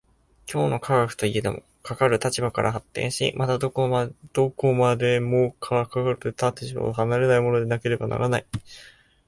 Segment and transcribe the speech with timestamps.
[0.51, 8.45] 今日の科学といえども、かかる立場から発展し、またどこまでもかかる立場を離れないものでなければならない。